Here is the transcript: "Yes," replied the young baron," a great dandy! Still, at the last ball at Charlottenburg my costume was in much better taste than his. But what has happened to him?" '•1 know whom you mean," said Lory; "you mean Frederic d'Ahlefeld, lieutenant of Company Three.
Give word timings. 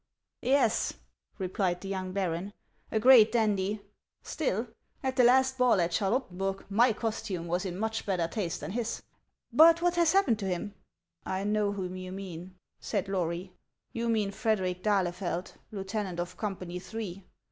"Yes," 0.41 0.93
replied 1.37 1.79
the 1.81 1.87
young 1.87 2.11
baron," 2.11 2.53
a 2.91 2.99
great 2.99 3.31
dandy! 3.31 3.81
Still, 4.23 4.65
at 5.03 5.15
the 5.15 5.23
last 5.23 5.59
ball 5.59 5.79
at 5.79 5.91
Charlottenburg 5.93 6.65
my 6.71 6.91
costume 6.91 7.45
was 7.45 7.65
in 7.65 7.77
much 7.77 8.03
better 8.07 8.27
taste 8.27 8.61
than 8.61 8.71
his. 8.71 9.03
But 9.53 9.83
what 9.83 9.93
has 9.97 10.13
happened 10.13 10.39
to 10.39 10.47
him?" 10.47 10.73
'•1 11.27 11.45
know 11.49 11.73
whom 11.73 11.95
you 11.95 12.11
mean," 12.11 12.55
said 12.79 13.07
Lory; 13.07 13.53
"you 13.93 14.09
mean 14.09 14.31
Frederic 14.31 14.81
d'Ahlefeld, 14.81 15.53
lieutenant 15.71 16.19
of 16.19 16.35
Company 16.35 16.79
Three. 16.79 17.23